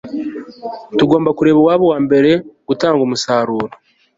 Tugomba 0.97 1.29
kureba 1.37 1.59
uwaba 1.61 1.83
uwambere 1.85 2.31
gutanga 2.67 3.01
umusaruro 3.07 3.75